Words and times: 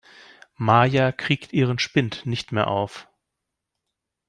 Maja 0.57 1.11
kriegt 1.11 1.53
ihren 1.53 1.77
Spind 1.77 2.25
nicht 2.25 2.51
mehr 2.51 2.69
auf. 2.69 3.07